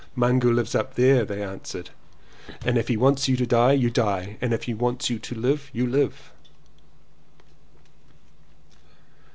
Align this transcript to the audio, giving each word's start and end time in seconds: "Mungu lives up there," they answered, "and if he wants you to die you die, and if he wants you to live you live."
"Mungu 0.15 0.51
lives 0.51 0.73
up 0.73 0.95
there," 0.95 1.23
they 1.25 1.43
answered, 1.43 1.91
"and 2.65 2.75
if 2.79 2.87
he 2.87 2.97
wants 2.97 3.27
you 3.27 3.37
to 3.37 3.45
die 3.45 3.73
you 3.73 3.91
die, 3.91 4.37
and 4.41 4.51
if 4.51 4.63
he 4.63 4.73
wants 4.73 5.11
you 5.11 5.19
to 5.19 5.35
live 5.35 5.69
you 5.73 5.85
live." 5.85 6.31